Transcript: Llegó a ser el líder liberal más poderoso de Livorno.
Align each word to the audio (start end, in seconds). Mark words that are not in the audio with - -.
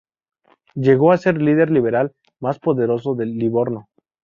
Llegó 0.73 1.11
a 1.11 1.17
ser 1.19 1.35
el 1.35 1.45
líder 1.45 1.69
liberal 1.69 2.11
más 2.39 2.57
poderoso 2.57 3.13
de 3.13 3.27
Livorno. 3.27 3.87